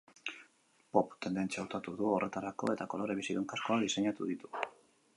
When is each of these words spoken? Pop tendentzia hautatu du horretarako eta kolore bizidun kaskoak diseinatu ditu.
Pop 0.95 1.11
tendentzia 1.25 1.61
hautatu 1.65 1.95
du 2.01 2.09
horretarako 2.15 2.73
eta 2.77 2.91
kolore 2.95 3.21
bizidun 3.23 3.49
kaskoak 3.55 3.89
diseinatu 3.89 4.33
ditu. 4.33 4.55